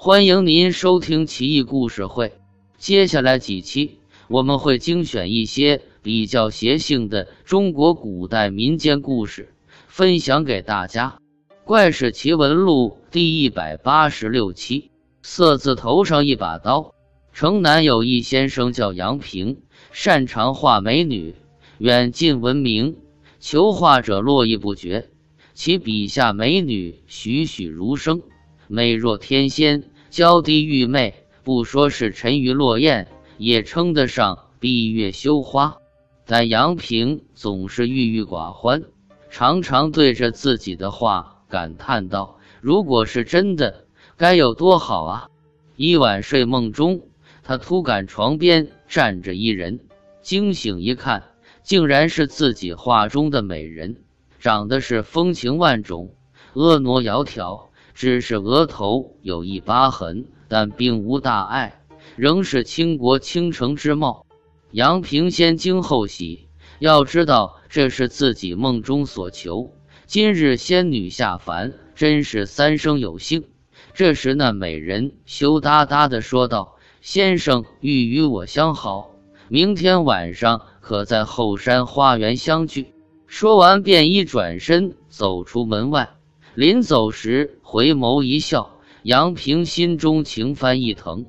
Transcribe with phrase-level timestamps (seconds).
[0.00, 2.32] 欢迎您收听奇异故事会。
[2.78, 9.52] 接下来几期我们会精选一些比较邪性的中国古代民间故事，
[9.88, 11.18] 分享给大家。
[11.64, 16.94] 《怪事奇闻录》第一百八十六期：色字头上一把刀。
[17.32, 21.34] 城南有一先生叫杨平，擅长画美女，
[21.78, 22.94] 远近闻名，
[23.40, 25.10] 求画者络绎不绝。
[25.54, 28.22] 其笔下美女栩栩如生。
[28.70, 35.78] 美若天仙，娇滴玉媚，不说是沉鱼落雁，也称得上闭月羞花。
[36.26, 38.84] 但杨平总是郁郁寡欢，
[39.30, 43.86] 常常对着自己的画感叹道：“如果是真的，
[44.18, 45.30] 该有多好啊！”
[45.74, 47.00] 一晚睡梦中，
[47.42, 49.80] 他突感床边站着一人，
[50.20, 51.22] 惊醒一看，
[51.62, 53.96] 竟然是自己画中的美人，
[54.38, 56.14] 长得是风情万种，
[56.52, 57.67] 婀娜窈窕。
[57.98, 61.80] 只是额头有一疤痕，但并无大碍，
[62.14, 64.24] 仍是倾国倾城之貌。
[64.70, 66.46] 杨平先惊后喜，
[66.78, 69.72] 要知道这是自己梦中所求。
[70.06, 73.46] 今日仙女下凡，真是三生有幸。
[73.94, 79.10] 这时那美人羞答答的说道：“先生欲与我相好，
[79.48, 82.92] 明天晚上可在后山花园相聚。”
[83.26, 86.10] 说完便一转身走出门外。
[86.58, 91.26] 临走时，回眸一笑，杨平心中情翻意腾，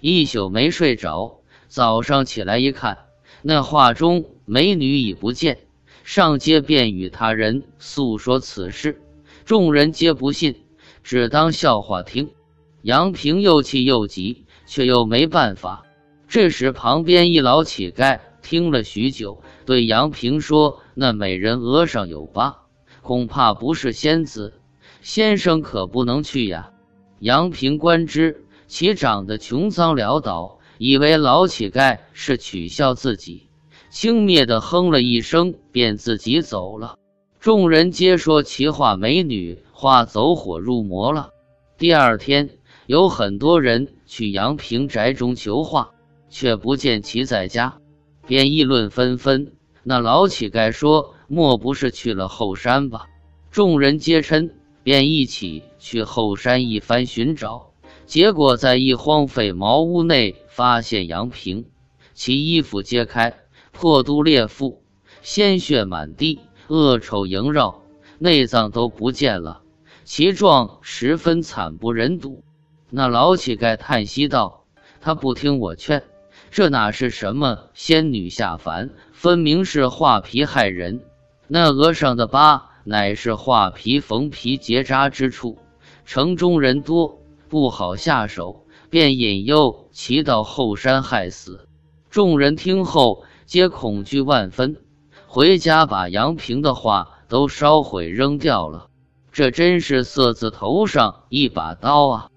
[0.00, 1.40] 一宿没睡着。
[1.66, 2.98] 早上起来一看，
[3.42, 5.58] 那画中美女已不见，
[6.04, 9.02] 上街便与他人诉说此事，
[9.44, 10.54] 众人皆不信，
[11.02, 12.30] 只当笑话听。
[12.82, 15.84] 杨平又气又急，却又没办法。
[16.28, 22.58] 这时，旁边一老乞丐听了许久，对杨平说：“那美人额上有疤，
[23.02, 24.54] 恐怕不是仙子。”
[25.00, 26.70] 先生可不能去呀！
[27.20, 33.48] 杨平观之，其长得穷脏潦倒，以为老乞丐是取笑自己，
[33.90, 36.96] 轻蔑地哼了一声，便自己走了。
[37.40, 41.30] 众人皆说其画美女画走火入魔了。
[41.76, 42.50] 第二天，
[42.86, 45.92] 有很多人去杨平宅中求画，
[46.28, 47.78] 却不见其在家，
[48.26, 49.52] 便议论纷纷。
[49.84, 53.06] 那老乞丐说：“莫不是去了后山吧？”
[53.50, 54.50] 众人皆称。
[54.88, 57.72] 便一起去后山一番寻找，
[58.06, 61.66] 结果在一荒废茅屋内发现杨平，
[62.14, 63.34] 其衣服揭开，
[63.70, 64.82] 破肚裂腹，
[65.20, 67.82] 鲜血满地，恶臭萦绕，
[68.18, 69.60] 内脏都不见了，
[70.04, 72.42] 其状十分惨不忍睹。
[72.88, 74.64] 那老乞丐叹息道
[75.02, 76.02] ：“他不听我劝，
[76.50, 81.02] 这哪是什么仙女下凡，分明是画皮害人。
[81.46, 85.58] 那额上的疤。”乃是画皮缝皮结扎之处，
[86.06, 91.68] 城中人多，不好下手，便引诱其到后山害死。
[92.08, 94.78] 众人听后，皆恐惧万分，
[95.26, 98.88] 回家把杨平的画都烧毁扔掉了。
[99.32, 102.30] 这真是色字头上一把刀啊！